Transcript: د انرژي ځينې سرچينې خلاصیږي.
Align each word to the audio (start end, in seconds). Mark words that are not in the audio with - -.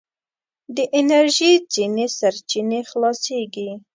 د 0.75 0.77
انرژي 0.99 1.53
ځينې 1.73 2.05
سرچينې 2.17 2.79
خلاصیږي. 2.89 3.69